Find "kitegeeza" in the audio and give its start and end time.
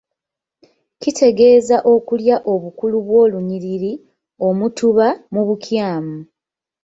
1.01-1.77